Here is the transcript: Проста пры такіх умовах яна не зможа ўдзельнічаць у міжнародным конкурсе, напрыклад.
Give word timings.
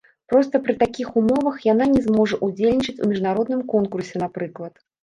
Проста 0.31 0.61
пры 0.63 0.73
такіх 0.83 1.11
умовах 1.21 1.59
яна 1.73 1.85
не 1.93 2.01
зможа 2.09 2.41
ўдзельнічаць 2.51 2.99
у 3.05 3.13
міжнародным 3.13 3.65
конкурсе, 3.77 4.15
напрыклад. 4.27 4.73